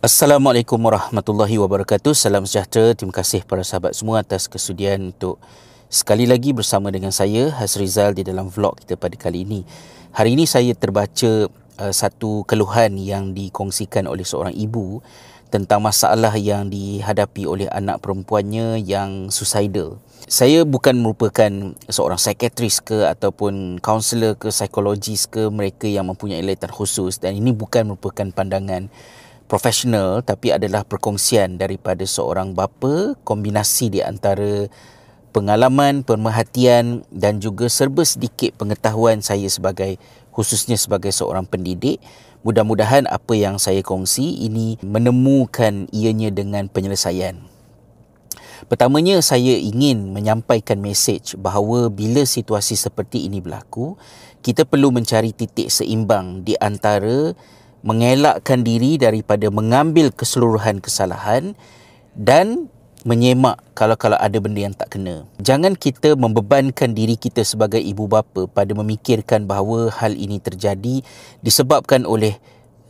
[0.00, 2.16] Assalamualaikum warahmatullahi wabarakatuh.
[2.16, 2.96] Salam sejahtera.
[2.96, 5.36] Terima kasih para sahabat semua atas kesudian untuk
[5.92, 9.60] sekali lagi bersama dengan saya Hasrizal di dalam vlog kita pada kali ini.
[10.16, 15.04] Hari ini saya terbaca uh, satu keluhan yang dikongsikan oleh seorang ibu
[15.52, 20.00] tentang masalah yang dihadapi oleh anak perempuannya yang suicidal.
[20.24, 26.72] Saya bukan merupakan seorang psikiatris ke ataupun kaunselor ke psikologis ke mereka yang mempunyai laitan
[26.72, 28.88] khusus dan ini bukan merupakan pandangan
[29.50, 34.70] profesional tapi adalah perkongsian daripada seorang bapa kombinasi di antara
[35.34, 39.98] pengalaman, pemerhatian dan juga serba sedikit pengetahuan saya sebagai
[40.30, 41.98] khususnya sebagai seorang pendidik.
[42.40, 47.36] Mudah-mudahan apa yang saya kongsi ini menemukan ianya dengan penyelesaian.
[48.64, 54.00] Pertamanya saya ingin menyampaikan mesej bahawa bila situasi seperti ini berlaku,
[54.40, 57.36] kita perlu mencari titik seimbang di antara
[57.80, 61.56] mengelakkan diri daripada mengambil keseluruhan kesalahan
[62.12, 62.68] dan
[63.08, 65.24] menyemak kalau-kalau ada benda yang tak kena.
[65.40, 71.00] Jangan kita membebankan diri kita sebagai ibu bapa pada memikirkan bahawa hal ini terjadi
[71.40, 72.36] disebabkan oleh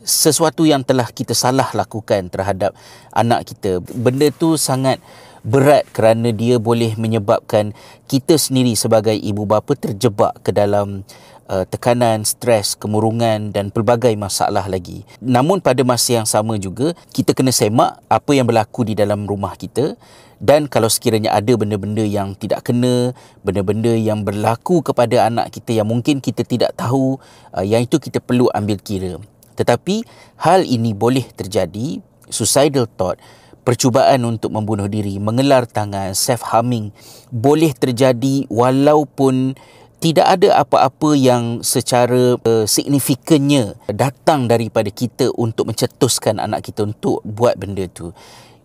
[0.01, 2.75] sesuatu yang telah kita salah lakukan terhadap
[3.15, 3.79] anak kita.
[3.79, 4.99] Benda tu sangat
[5.41, 7.73] berat kerana dia boleh menyebabkan
[8.05, 11.01] kita sendiri sebagai ibu bapa terjebak ke dalam
[11.47, 15.07] uh, tekanan, stres, kemurungan dan pelbagai masalah lagi.
[15.23, 19.55] Namun pada masa yang sama juga kita kena semak apa yang berlaku di dalam rumah
[19.55, 19.95] kita
[20.41, 23.13] dan kalau sekiranya ada benda-benda yang tidak kena,
[23.45, 27.21] benda-benda yang berlaku kepada anak kita yang mungkin kita tidak tahu,
[27.53, 29.21] uh, yang itu kita perlu ambil kira.
[29.53, 30.01] Tetapi
[30.41, 33.21] hal ini boleh terjadi, suicidal thought,
[33.61, 36.89] percubaan untuk membunuh diri, mengelar tangan, self-harming
[37.29, 39.53] boleh terjadi walaupun
[40.01, 47.21] tidak ada apa-apa yang secara uh, signifikannya datang daripada kita untuk mencetuskan anak kita untuk
[47.21, 48.09] buat benda tu.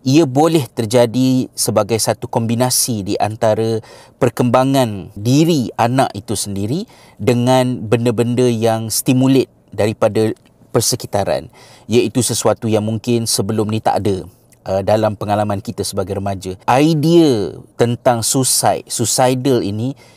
[0.01, 3.77] Ia boleh terjadi sebagai satu kombinasi di antara
[4.17, 6.89] perkembangan diri anak itu sendiri
[7.21, 10.33] dengan benda-benda yang stimulat daripada
[10.73, 11.53] persekitaran
[11.85, 14.25] iaitu sesuatu yang mungkin sebelum ni tak ada
[14.65, 16.57] uh, dalam pengalaman kita sebagai remaja.
[16.65, 20.16] Idea tentang suicide, suicidal ini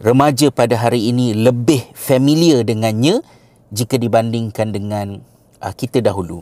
[0.00, 3.20] remaja pada hari ini lebih familiar dengannya
[3.68, 5.20] jika dibandingkan dengan
[5.60, 6.40] uh, kita dahulu.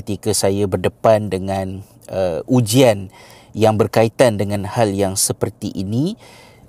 [0.00, 1.80] Ketika saya berdepan dengan
[2.12, 3.08] uh, ujian
[3.56, 6.20] yang berkaitan dengan hal yang seperti ini,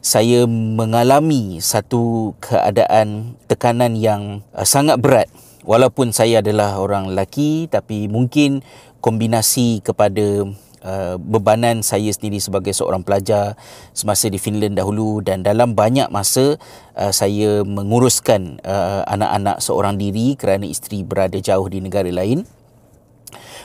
[0.01, 5.27] saya mengalami satu keadaan tekanan yang uh, sangat berat.
[5.61, 8.65] Walaupun saya adalah orang lelaki tapi mungkin
[8.97, 10.49] kombinasi kepada
[10.85, 13.57] uh, bebanan saya sendiri sebagai seorang pelajar
[13.93, 16.57] semasa di Finland dahulu dan dalam banyak masa
[16.97, 22.45] uh, saya menguruskan uh, anak-anak seorang diri kerana isteri berada jauh di negara lain.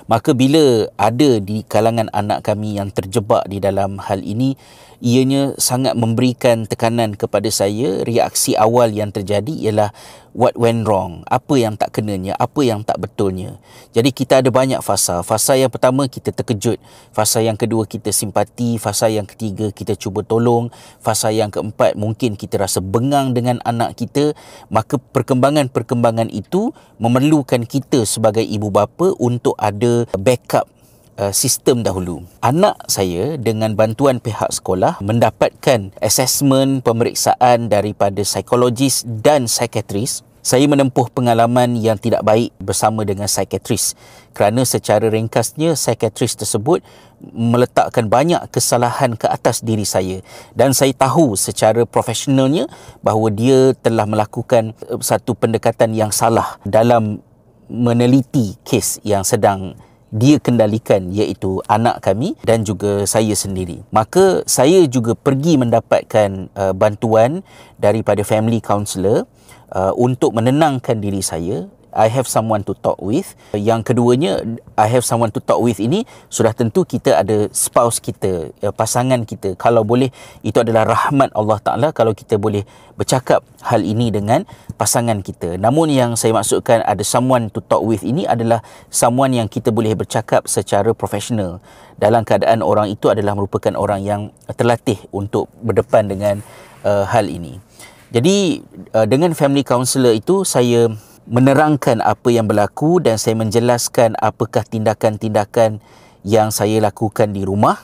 [0.07, 4.55] Maka bila ada di kalangan anak kami yang terjebak di dalam hal ini
[5.01, 8.05] ianya sangat memberikan tekanan kepada saya.
[8.05, 9.91] Reaksi awal yang terjadi ialah
[10.37, 11.25] what went wrong?
[11.33, 12.37] Apa yang tak kenanya?
[12.37, 13.57] Apa yang tak betulnya?
[13.97, 15.25] Jadi kita ada banyak fasa.
[15.25, 16.77] Fasa yang pertama kita terkejut.
[17.17, 18.77] Fasa yang kedua kita simpati.
[18.77, 20.69] Fasa yang ketiga kita cuba tolong.
[21.01, 24.37] Fasa yang keempat mungkin kita rasa bengang dengan anak kita.
[24.69, 30.76] Maka perkembangan-perkembangan itu memerlukan kita sebagai ibu bapa untuk ada backup
[31.21, 32.25] uh, sistem dahulu.
[32.45, 40.23] Anak saya dengan bantuan pihak sekolah mendapatkan assessment pemeriksaan daripada psikologis dan psikiatris.
[40.47, 43.99] Saya menempuh pengalaman yang tidak baik bersama dengan psikiatris
[44.31, 46.87] kerana secara ringkasnya psikiatris tersebut
[47.35, 50.23] meletakkan banyak kesalahan ke atas diri saya
[50.55, 52.71] dan saya tahu secara profesionalnya
[53.03, 57.19] bahawa dia telah melakukan uh, satu pendekatan yang salah dalam
[57.67, 59.75] meneliti kes yang sedang
[60.15, 63.83] dia kendalikan iaitu anak kami dan juga saya sendiri.
[63.91, 67.43] Maka saya juga pergi mendapatkan uh, bantuan
[67.77, 69.27] daripada family counselor
[69.75, 73.35] uh, untuk menenangkan diri saya I have someone to talk with.
[73.57, 74.43] Yang keduanya,
[74.77, 79.23] I have someone to talk with ini sudah tentu kita ada spouse kita, ya, pasangan
[79.25, 79.55] kita.
[79.55, 80.11] Kalau boleh,
[80.43, 82.67] itu adalah rahmat Allah Ta'ala kalau kita boleh
[82.97, 84.45] bercakap hal ini dengan
[84.81, 85.61] pasangan kita.
[85.61, 89.93] Namun yang saya maksudkan ada someone to talk with ini adalah someone yang kita boleh
[89.93, 91.61] bercakap secara profesional.
[91.97, 94.21] Dalam keadaan orang itu adalah merupakan orang yang
[94.57, 96.45] terlatih untuk berdepan dengan
[96.85, 97.57] uh, hal ini.
[98.13, 98.63] Jadi
[98.95, 100.89] uh, dengan family counselor itu saya
[101.27, 105.83] menerangkan apa yang berlaku dan saya menjelaskan apakah tindakan-tindakan
[106.23, 107.83] yang saya lakukan di rumah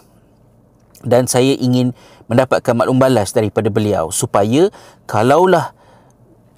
[1.03, 1.95] dan saya ingin
[2.31, 4.71] mendapatkan maklum balas daripada beliau supaya
[5.11, 5.75] kalaulah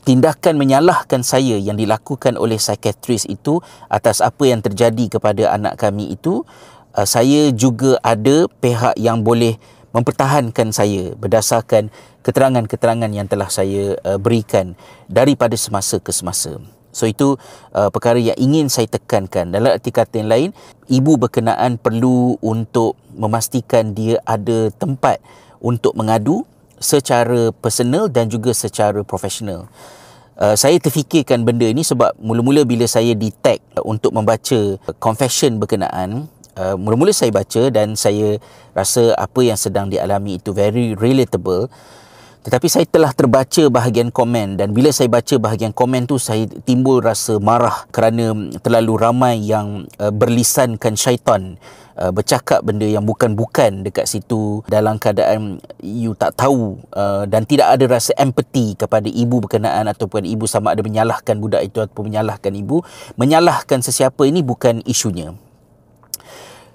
[0.05, 6.13] tindakan menyalahkan saya yang dilakukan oleh psikiatris itu atas apa yang terjadi kepada anak kami
[6.13, 6.45] itu
[6.93, 9.57] uh, saya juga ada pihak yang boleh
[9.97, 11.89] mempertahankan saya berdasarkan
[12.21, 14.77] keterangan-keterangan yang telah saya uh, berikan
[15.09, 16.61] daripada semasa ke semasa.
[16.95, 17.35] So itu
[17.75, 19.51] uh, perkara yang ingin saya tekankan.
[19.51, 20.49] Dalam arti kata yang lain,
[20.87, 25.19] ibu berkenaan perlu untuk memastikan dia ada tempat
[25.59, 26.47] untuk mengadu
[26.79, 29.67] secara personal dan juga secara profesional.
[30.35, 36.27] Uh, saya terfikirkan benda ini sebab mula-mula bila saya detect untuk membaca confession berkenaan,
[36.59, 38.39] uh, mula-mula saya baca dan saya
[38.75, 41.71] rasa apa yang sedang dialami itu very relatable.
[42.45, 47.01] Tetapi saya telah terbaca bahagian komen dan bila saya baca bahagian komen tu saya timbul
[47.01, 51.57] rasa marah kerana terlalu ramai yang uh, berlisankan syaitan.
[51.95, 57.71] Uh, bercakap benda yang bukan-bukan dekat situ dalam keadaan you tak tahu uh, dan tidak
[57.71, 62.51] ada rasa empathy kepada ibu berkenaan ataupun ibu sama ada menyalahkan budak itu ataupun menyalahkan
[62.51, 62.83] ibu.
[63.15, 65.39] Menyalahkan sesiapa ini bukan isunya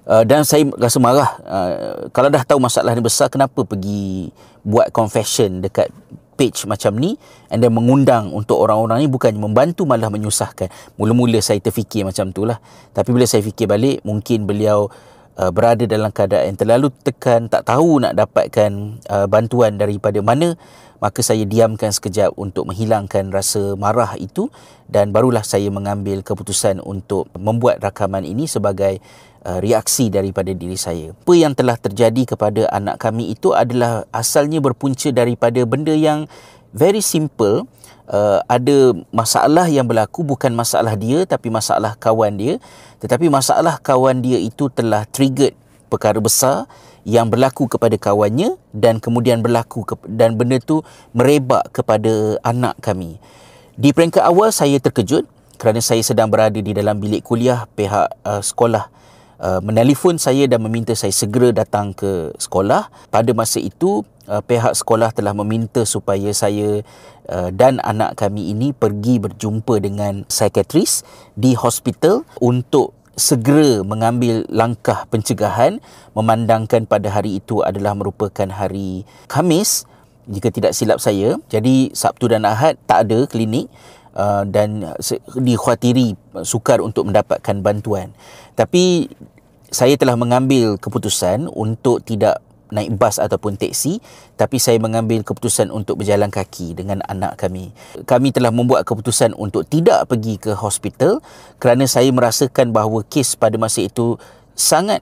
[0.10, 1.38] Uh, dan saya rasa marah.
[1.46, 4.34] Uh, kalau dah tahu masalah ni besar kenapa pergi
[4.66, 5.94] buat confession dekat
[6.34, 7.14] page macam ni
[7.54, 9.08] and then mengundang untuk orang-orang ni?
[9.08, 10.74] Bukan membantu malah menyusahkan.
[10.98, 12.58] Mula-mula saya terfikir macam tu lah.
[12.90, 14.90] Tapi bila saya fikir balik mungkin beliau
[15.38, 20.58] uh, berada dalam keadaan yang terlalu tekan tak tahu nak dapatkan uh, bantuan daripada mana
[21.00, 24.52] maka saya diamkan sekejap untuk menghilangkan rasa marah itu.
[24.90, 28.98] Dan barulah saya mengambil keputusan untuk membuat rakaman ini sebagai
[29.40, 31.16] Uh, reaksi daripada diri saya.
[31.16, 36.28] Apa yang telah terjadi kepada anak kami itu adalah asalnya berpunca daripada benda yang
[36.76, 37.64] very simple.
[38.04, 42.60] Uh, ada masalah yang berlaku bukan masalah dia tapi masalah kawan dia.
[43.00, 45.56] Tetapi masalah kawan dia itu telah triggered
[45.88, 46.68] perkara besar
[47.08, 50.84] yang berlaku kepada kawannya dan kemudian berlaku ke, dan benda tu
[51.16, 53.24] merebak kepada anak kami.
[53.80, 55.24] Di peringkat awal saya terkejut
[55.56, 59.00] kerana saya sedang berada di dalam bilik kuliah pihak uh, sekolah
[59.40, 62.92] uh, menelefon saya dan meminta saya segera datang ke sekolah.
[63.10, 66.84] Pada masa itu, uh, pihak sekolah telah meminta supaya saya
[67.32, 75.04] uh, dan anak kami ini pergi berjumpa dengan psikiatris di hospital untuk segera mengambil langkah
[75.12, 75.84] pencegahan
[76.16, 79.84] memandangkan pada hari itu adalah merupakan hari Khamis
[80.30, 81.36] jika tidak silap saya.
[81.52, 83.68] Jadi Sabtu dan Ahad tak ada klinik
[84.20, 84.84] uh, dan
[85.40, 88.12] dikhawatiri sukar untuk mendapatkan bantuan.
[88.60, 89.08] Tapi
[89.72, 93.98] saya telah mengambil keputusan untuk tidak naik bas ataupun teksi
[94.38, 97.74] tapi saya mengambil keputusan untuk berjalan kaki dengan anak kami.
[98.06, 101.22] Kami telah membuat keputusan untuk tidak pergi ke hospital
[101.58, 104.22] kerana saya merasakan bahawa kes pada masa itu
[104.54, 105.02] sangat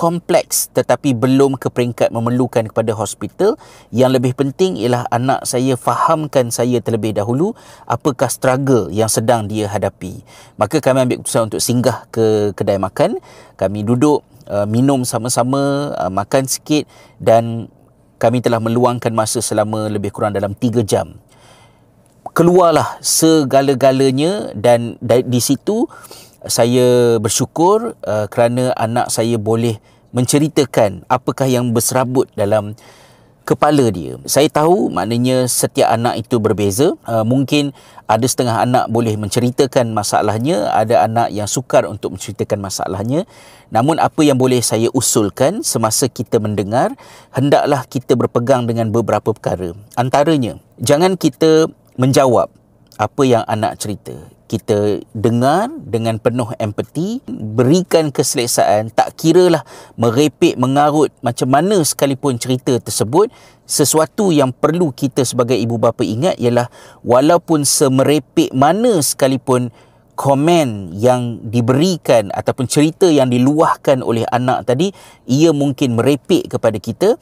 [0.00, 3.60] kompleks tetapi belum ke peringkat memerlukan kepada hospital.
[3.92, 7.52] Yang lebih penting ialah anak saya fahamkan saya terlebih dahulu
[7.84, 10.24] apakah struggle yang sedang dia hadapi.
[10.56, 13.20] Maka kami ambil keputusan untuk singgah ke kedai makan.
[13.60, 16.88] Kami duduk uh, minum sama-sama uh, makan sikit
[17.20, 17.68] dan
[18.16, 21.20] kami telah meluangkan masa selama lebih kurang dalam 3 jam.
[22.32, 25.88] Keluarlah segala-galanya dan di situ
[26.48, 29.76] saya bersyukur uh, kerana anak saya boleh
[30.10, 32.74] menceritakan apakah yang berserabut dalam
[33.44, 34.14] kepala dia.
[34.30, 36.94] Saya tahu maknanya setiap anak itu berbeza.
[37.02, 37.74] Uh, mungkin
[38.06, 43.26] ada setengah anak boleh menceritakan masalahnya, ada anak yang sukar untuk menceritakan masalahnya.
[43.74, 46.94] Namun apa yang boleh saya usulkan semasa kita mendengar,
[47.34, 49.74] hendaklah kita berpegang dengan beberapa perkara.
[49.98, 52.50] Antaranya, jangan kita menjawab
[52.98, 59.62] apa yang anak cerita kita dengar dengan penuh empati, berikan keselesaan, tak kiralah
[59.94, 63.30] merepek, mengarut macam mana sekalipun cerita tersebut,
[63.62, 66.66] sesuatu yang perlu kita sebagai ibu bapa ingat ialah
[67.06, 69.70] walaupun semerepek mana sekalipun
[70.18, 74.90] komen yang diberikan ataupun cerita yang diluahkan oleh anak tadi,
[75.30, 77.14] ia mungkin merepek kepada kita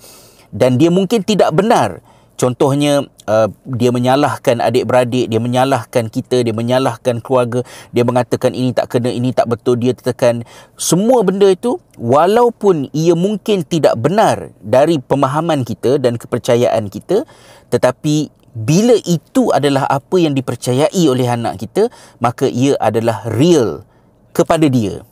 [0.48, 2.00] dan dia mungkin tidak benar.
[2.38, 8.94] Contohnya uh, dia menyalahkan adik-beradik, dia menyalahkan kita, dia menyalahkan keluarga, dia mengatakan ini tak
[8.94, 10.46] kena, ini tak betul, dia tekan
[10.78, 17.26] semua benda itu walaupun ia mungkin tidak benar dari pemahaman kita dan kepercayaan kita,
[17.74, 21.90] tetapi bila itu adalah apa yang dipercayai oleh anak kita,
[22.22, 23.82] maka ia adalah real
[24.30, 25.02] kepada dia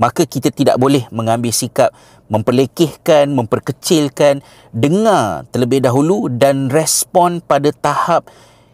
[0.00, 1.92] maka kita tidak boleh mengambil sikap
[2.30, 4.40] memperlekehkan, memperkecilkan,
[4.70, 8.30] dengar terlebih dahulu dan respon pada tahap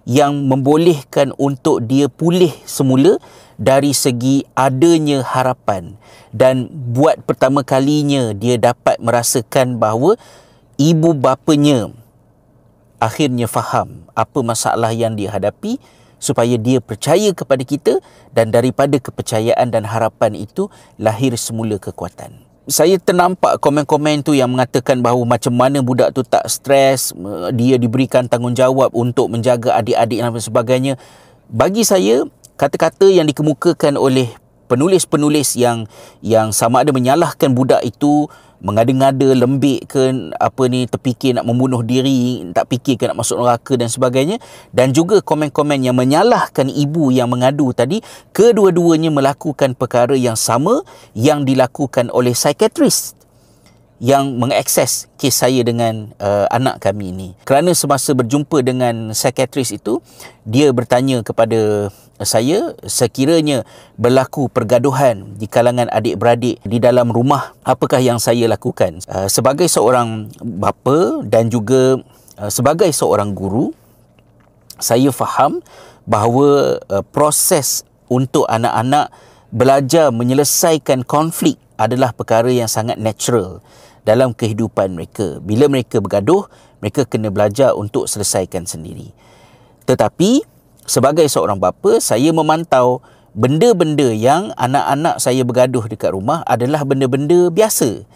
[0.06, 3.18] yang membolehkan untuk dia pulih semula
[3.58, 5.98] dari segi adanya harapan.
[6.30, 10.20] Dan buat pertama kalinya dia dapat merasakan bahawa
[10.76, 11.90] ibu bapanya
[13.00, 15.80] akhirnya faham apa masalah yang dia hadapi
[16.26, 18.02] supaya dia percaya kepada kita
[18.34, 20.66] dan daripada kepercayaan dan harapan itu
[20.98, 22.42] lahir semula kekuatan.
[22.66, 27.14] Saya ternampak komen-komen tu yang mengatakan bahawa macam mana budak tu tak stres,
[27.54, 30.92] dia diberikan tanggungjawab untuk menjaga adik-adik dan sebagainya.
[31.46, 32.26] Bagi saya,
[32.58, 34.34] kata-kata yang dikemukakan oleh
[34.66, 35.86] penulis-penulis yang
[36.18, 38.26] yang sama ada menyalahkan budak itu
[38.60, 43.74] mengada-ngada lembik ke apa ni terfikir nak membunuh diri tak fikir ke nak masuk neraka
[43.80, 44.36] dan sebagainya.
[44.70, 48.04] Dan juga komen-komen yang menyalahkan ibu yang mengadu tadi
[48.36, 50.84] kedua-duanya melakukan perkara yang sama
[51.16, 53.15] yang dilakukan oleh psikiatris
[53.96, 57.28] yang mengakses kes saya dengan uh, anak kami ini.
[57.48, 60.04] Kerana semasa berjumpa dengan psikiatris itu,
[60.44, 61.88] dia bertanya kepada
[62.20, 63.64] saya sekiranya
[64.00, 69.00] berlaku pergaduhan di kalangan adik-beradik di dalam rumah, apakah yang saya lakukan?
[69.08, 72.00] Uh, sebagai seorang bapa dan juga
[72.40, 73.72] uh, sebagai seorang guru,
[74.76, 75.64] saya faham
[76.04, 79.08] bahawa uh, proses untuk anak-anak
[79.50, 83.64] belajar menyelesaikan konflik adalah perkara yang sangat natural
[84.04, 85.40] dalam kehidupan mereka.
[85.40, 86.48] Bila mereka bergaduh,
[86.80, 89.10] mereka kena belajar untuk selesaikan sendiri.
[89.86, 90.42] Tetapi
[90.86, 93.02] sebagai seorang bapa, saya memantau
[93.36, 98.06] benda-benda yang anak-anak saya bergaduh dekat rumah adalah benda-benda biasa.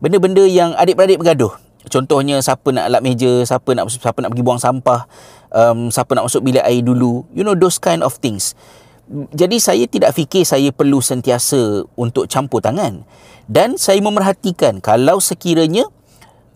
[0.00, 1.52] Benda-benda yang adik-beradik bergaduh.
[1.90, 5.08] Contohnya siapa nak lap meja, siapa nak siapa nak pergi buang sampah,
[5.48, 7.24] um, siapa nak masuk bilik air dulu.
[7.32, 8.52] You know those kind of things.
[9.10, 13.02] Jadi saya tidak fikir saya perlu sentiasa untuk campur tangan.
[13.50, 15.82] Dan saya memerhatikan kalau sekiranya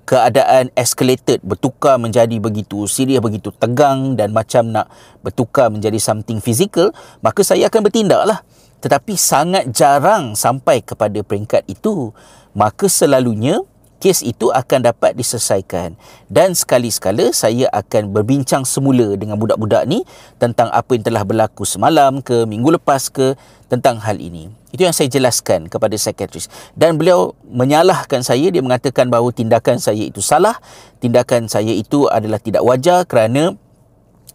[0.07, 4.87] keadaan escalated bertukar menjadi begitu serius begitu tegang dan macam nak
[5.25, 6.95] bertukar menjadi something physical
[7.27, 8.47] maka saya akan bertindaklah.
[8.79, 12.15] Tetapi sangat jarang sampai kepada peringkat itu
[12.55, 13.59] maka selalunya
[14.05, 15.97] kes itu akan dapat diselesaikan.
[16.29, 20.05] Dan sekali-sekala saya akan berbincang semula dengan budak-budak ni
[20.37, 23.33] tentang apa yang telah berlaku semalam ke minggu lepas ke
[23.73, 24.53] tentang hal ini.
[24.77, 30.05] Itu yang saya jelaskan kepada psikiatris dan beliau menyalahkan saya dia mengatakan bahawa tindakan saya
[30.05, 30.61] itu salah.
[31.01, 33.57] Tindakan saya itu adalah tidak wajar kerana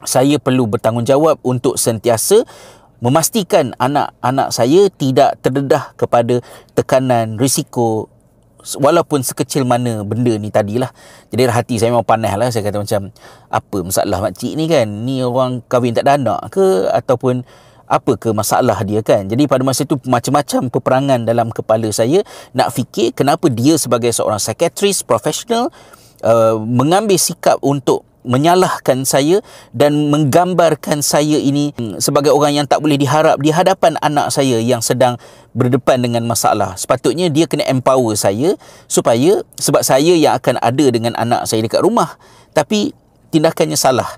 [0.02, 2.42] saya perlu bertanggungjawab untuk sentiasa
[3.06, 6.42] memastikan anak-anak saya tidak terdedah kepada
[6.74, 8.10] tekanan risiko
[8.80, 10.92] walaupun sekecil mana benda ni tadilah.
[11.32, 12.48] Jadi hati saya memang panas lah.
[12.52, 13.02] Saya kata macam
[13.48, 14.88] apa masalah makcik ni kan?
[15.08, 16.92] Ni orang kahwin tak ada anak ke?
[16.92, 17.48] Ataupun
[17.90, 19.26] apa ke masalah dia kan?
[19.26, 22.22] Jadi pada masa itu macam-macam peperangan dalam kepala saya
[22.54, 25.74] nak fikir kenapa dia sebagai seorang psikiatris profesional
[26.22, 29.40] uh, mengambil sikap untuk menyalahkan saya
[29.72, 31.72] dan menggambarkan saya ini
[32.04, 35.16] sebagai orang yang tak boleh diharap di hadapan anak saya yang sedang
[35.56, 36.76] berdepan dengan masalah.
[36.76, 41.82] Sepatutnya dia kena empower saya supaya sebab saya yang akan ada dengan anak saya dekat
[41.82, 42.20] rumah.
[42.52, 42.92] Tapi
[43.32, 44.10] tindakannya salah.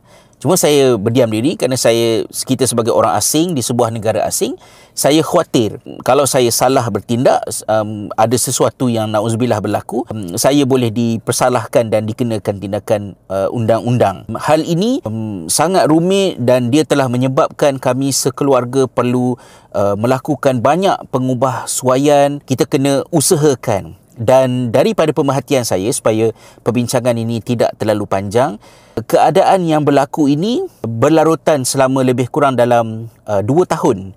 [0.41, 4.57] Cuma saya berdiam diri kerana saya kita sebagai orang asing di sebuah negara asing,
[4.98, 10.89] saya khawatir kalau saya salah bertindak um, ada sesuatu yang nauzubillah berlaku, um, saya boleh
[10.89, 14.25] dipersalahkan dan dikenakan tindakan uh, undang-undang.
[14.33, 19.38] Hal ini um, sangat rumit dan dia telah menyebabkan kami sekeluarga perlu
[19.77, 22.41] uh, melakukan banyak pengubah suaian.
[22.41, 26.30] Kita kena usahakan dan daripada pemerhatian saya supaya
[26.62, 28.62] perbincangan ini tidak terlalu panjang
[29.10, 34.13] keadaan yang berlaku ini berlarutan selama lebih kurang dalam uh, 2 tahun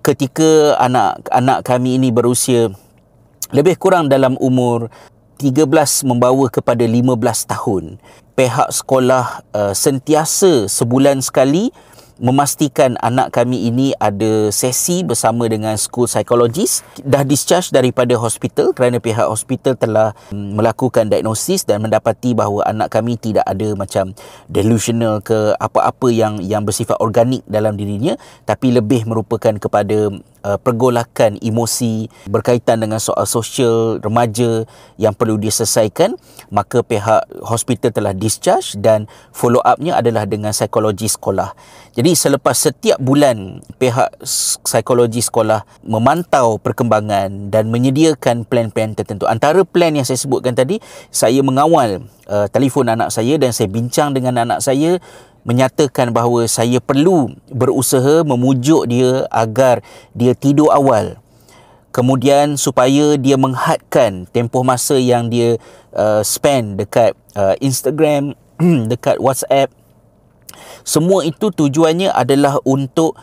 [0.00, 2.72] ketika anak-anak kami ini berusia
[3.52, 4.88] lebih kurang dalam umur
[5.36, 5.68] 13
[6.06, 7.84] membawa kepada 15 tahun.
[8.32, 11.68] Pihak sekolah uh, sentiasa sebulan sekali
[12.20, 16.84] memastikan anak kami ini ada sesi bersama dengan school psychologist.
[17.00, 22.92] Dah discharge daripada hospital kerana pihak hospital telah mm, melakukan diagnosis dan mendapati bahawa anak
[22.92, 24.12] kami tidak ada macam
[24.50, 30.10] delusional ke apa-apa yang yang bersifat organik dalam dirinya tapi lebih merupakan kepada
[30.44, 34.66] uh, pergolakan emosi berkaitan dengan soal sosial remaja
[34.98, 36.14] yang perlu diselesaikan
[36.52, 41.54] maka pihak hospital telah discharge dan follow upnya adalah dengan psikologi sekolah
[41.92, 44.24] jadi selepas setiap bulan pihak
[44.64, 49.28] psikologi sekolah memantau perkembangan dan menyediakan plan-plan tertentu.
[49.28, 50.80] Antara plan yang saya sebutkan tadi,
[51.12, 55.04] saya mengawal uh, telefon anak saya dan saya bincang dengan anak saya
[55.42, 59.82] menyatakan bahawa saya perlu berusaha memujuk dia agar
[60.14, 61.18] dia tidur awal.
[61.92, 65.60] Kemudian supaya dia menghadkan tempoh masa yang dia
[65.92, 68.32] uh, spend dekat uh, Instagram,
[68.90, 69.68] dekat WhatsApp
[70.82, 73.14] semua itu tujuannya adalah untuk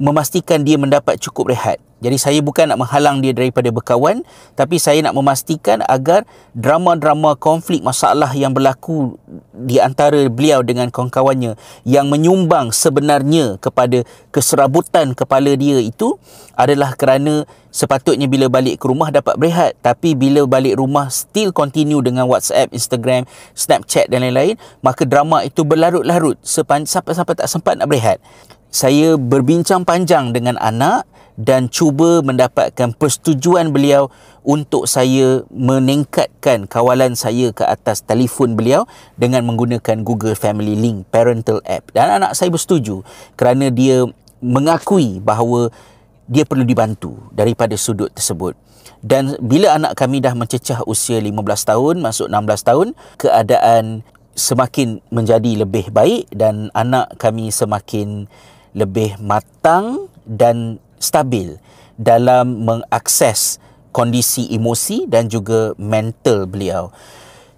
[0.00, 1.80] memastikan dia mendapat cukup rehat.
[2.00, 4.24] Jadi saya bukan nak menghalang dia daripada berkawan
[4.56, 6.24] tapi saya nak memastikan agar
[6.56, 9.20] drama-drama konflik masalah yang berlaku
[9.52, 14.02] di antara beliau dengan kawan-kawannya yang menyumbang sebenarnya kepada
[14.32, 16.16] keserabutan kepala dia itu
[16.56, 19.76] adalah kerana sepatutnya bila balik ke rumah dapat berehat.
[19.84, 25.62] Tapi bila balik rumah still continue dengan WhatsApp, Instagram, Snapchat dan lain-lain maka drama itu
[25.68, 28.18] berlarut-larut sampai-sampai tak sempat nak berehat.
[28.70, 31.09] Saya berbincang panjang dengan anak
[31.40, 34.12] dan cuba mendapatkan persetujuan beliau
[34.44, 38.84] untuk saya meningkatkan kawalan saya ke atas telefon beliau
[39.16, 41.88] dengan menggunakan Google Family Link parental app.
[41.96, 43.00] Dan anak saya bersetuju
[43.40, 44.04] kerana dia
[44.44, 45.72] mengakui bahawa
[46.28, 48.52] dia perlu dibantu daripada sudut tersebut.
[49.00, 54.04] Dan bila anak kami dah mencecah usia 15 tahun masuk 16 tahun keadaan
[54.36, 58.28] semakin menjadi lebih baik dan anak kami semakin
[58.76, 61.56] lebih matang dan stabil
[61.98, 63.58] dalam mengakses
[63.90, 66.94] kondisi emosi dan juga mental beliau.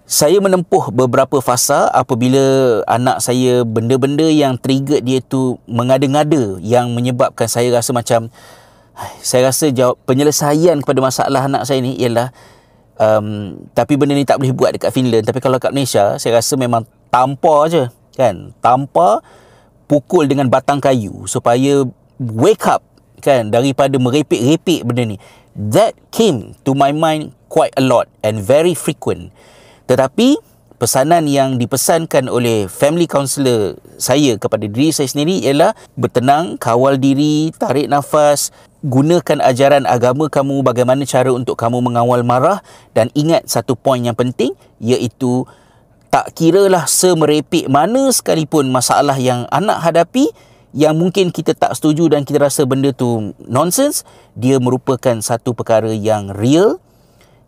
[0.03, 7.47] Saya menempuh beberapa fasa apabila anak saya benda-benda yang trigger dia tu mengada-ngada yang menyebabkan
[7.47, 8.27] saya rasa macam
[9.23, 12.29] saya rasa jawab penyelesaian kepada masalah anak saya ni ialah
[12.99, 16.59] um, tapi benda ni tak boleh buat dekat Finland tapi kalau kat Malaysia saya rasa
[16.59, 17.83] memang tampar je
[18.13, 19.25] kan tampar
[19.89, 21.81] pukul dengan batang kayu supaya
[22.21, 22.85] wake up
[23.23, 25.17] kan daripada merepek-repek benda ni.
[25.55, 29.31] That came to my mind quite a lot and very frequent.
[29.87, 30.35] Tetapi
[30.75, 37.55] pesanan yang dipesankan oleh family counselor saya kepada diri saya sendiri ialah bertenang kawal diri
[37.55, 38.51] tarik nafas
[38.83, 42.59] gunakan ajaran agama kamu bagaimana cara untuk kamu mengawal marah.
[42.91, 44.51] Dan ingat satu poin yang penting
[44.83, 45.47] iaitu
[46.11, 50.29] tak kiralah semerepek mana sekalipun masalah yang anak hadapi
[50.73, 54.01] yang mungkin kita tak setuju dan kita rasa benda tu nonsense
[54.33, 56.81] dia merupakan satu perkara yang real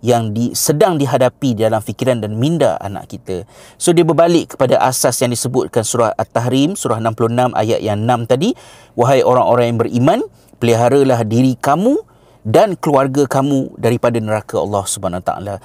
[0.06, 3.50] yang di, sedang dihadapi dalam fikiran dan minda anak kita.
[3.82, 8.54] So dia berbalik kepada asas yang disebutkan surah At-Tahrim surah 66 ayat yang 6 tadi,
[8.94, 10.20] wahai orang-orang yang beriman,
[10.62, 11.98] peliharalah diri kamu
[12.46, 15.56] dan keluarga kamu daripada neraka Allah Subhanahu Wa Taala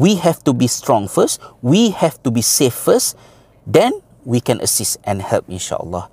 [0.00, 3.16] we have to be strong first, we have to be safe first,
[3.66, 3.92] then
[4.24, 6.08] we can assist and help insyaAllah.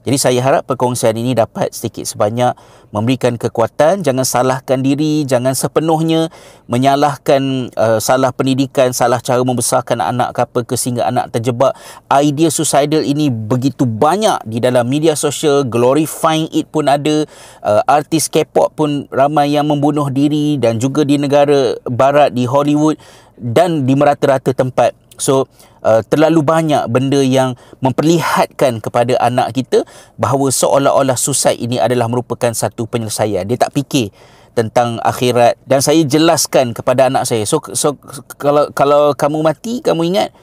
[0.00, 2.56] Jadi saya harap perkongsian ini dapat sedikit sebanyak
[2.88, 4.00] memberikan kekuatan.
[4.00, 6.32] Jangan salahkan diri, jangan sepenuhnya
[6.72, 11.76] menyalahkan uh, salah pendidikan, salah cara membesarkan anak ke apa ke sehingga anak terjebak.
[12.08, 17.28] Idea suicidal ini begitu banyak di dalam media sosial, glorifying it pun ada.
[17.60, 22.96] Uh, artis K-pop pun ramai yang membunuh diri dan juga di negara barat, di Hollywood
[23.40, 24.99] dan di merata-rata tempat.
[25.20, 25.46] So
[25.84, 27.54] uh, terlalu banyak benda yang
[27.84, 29.84] memperlihatkan kepada anak kita
[30.16, 33.44] bahawa seolah-olah suicide ini adalah merupakan satu penyelesaian.
[33.44, 34.10] Dia tak fikir
[34.50, 37.46] tentang akhirat dan saya jelaskan kepada anak saya.
[37.46, 37.94] So so
[38.40, 40.34] kalau kalau kamu mati kamu ingat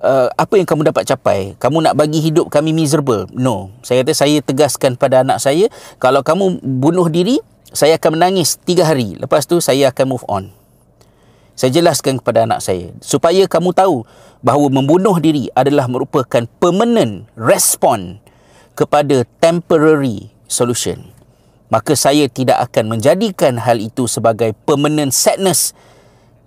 [0.00, 1.58] uh, apa yang kamu dapat capai?
[1.58, 3.26] Kamu nak bagi hidup kami miserable?
[3.34, 3.74] No.
[3.82, 5.66] Saya kata saya tegaskan pada anak saya
[5.98, 9.14] kalau kamu bunuh diri saya akan menangis tiga hari.
[9.18, 10.59] Lepas tu saya akan move on.
[11.60, 14.08] Saya jelaskan kepada anak saya supaya kamu tahu
[14.40, 18.16] bahawa membunuh diri adalah merupakan permanent respon
[18.72, 21.12] kepada temporary solution.
[21.68, 25.76] Maka saya tidak akan menjadikan hal itu sebagai permanent sadness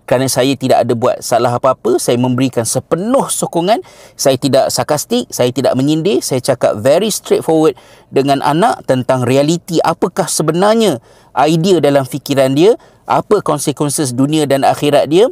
[0.04, 3.80] kerana saya tidak ada buat salah apa-apa, saya memberikan sepenuh sokongan,
[4.20, 7.78] saya tidak sarkastik, saya tidak menyindir, saya cakap very straightforward
[8.12, 11.00] dengan anak tentang realiti apakah sebenarnya
[11.40, 12.76] idea dalam fikiran dia
[13.08, 15.28] apa konsekuensi dunia dan akhirat dia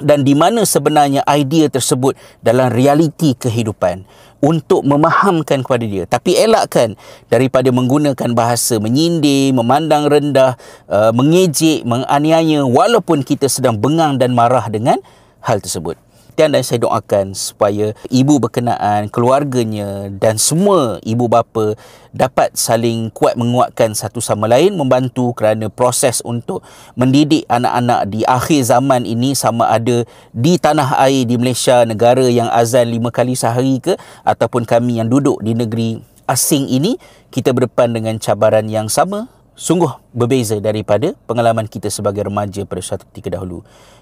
[0.00, 4.08] dan di mana sebenarnya idea tersebut dalam realiti kehidupan
[4.40, 6.08] untuk memahamkan kepada dia.
[6.08, 6.96] Tapi elakkan
[7.28, 10.56] daripada menggunakan bahasa menyindir memandang rendah
[10.88, 14.96] uh, mengejek menganiaya walaupun kita sedang bengang dan marah dengan
[15.44, 16.00] hal tersebut
[16.40, 21.76] perhatian dan saya doakan supaya ibu berkenaan, keluarganya dan semua ibu bapa
[22.16, 26.64] dapat saling kuat menguatkan satu sama lain membantu kerana proses untuk
[26.96, 32.48] mendidik anak-anak di akhir zaman ini sama ada di tanah air di Malaysia negara yang
[32.48, 36.96] azan lima kali sehari ke ataupun kami yang duduk di negeri asing ini
[37.28, 39.28] kita berdepan dengan cabaran yang sama
[39.60, 43.60] sungguh berbeza daripada pengalaman kita sebagai remaja pada suatu ketika dahulu.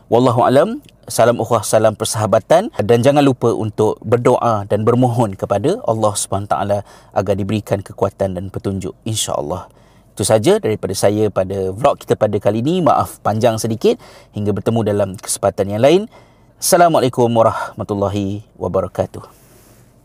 [0.08, 0.80] Wallahu alam.
[1.04, 6.78] Salam ukhuwah, salam persahabatan dan jangan lupa untuk berdoa dan bermohon kepada Allah Subhanahu taala
[7.16, 9.68] agar diberikan kekuatan dan petunjuk insya-Allah.
[10.12, 12.80] Itu saja daripada saya pada vlog kita pada kali ini.
[12.80, 14.00] Maaf panjang sedikit
[14.32, 16.08] hingga bertemu dalam kesempatan yang lain.
[16.56, 19.37] Assalamualaikum warahmatullahi wabarakatuh.